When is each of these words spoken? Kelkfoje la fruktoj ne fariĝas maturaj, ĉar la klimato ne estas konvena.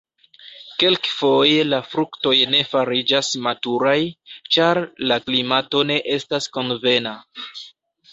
Kelkfoje 0.83 1.65
la 1.73 1.79
fruktoj 1.89 2.33
ne 2.53 2.61
fariĝas 2.71 3.29
maturaj, 3.47 3.93
ĉar 4.55 4.81
la 5.11 5.19
klimato 5.27 5.83
ne 5.91 5.99
estas 6.15 6.49
konvena. 6.57 7.13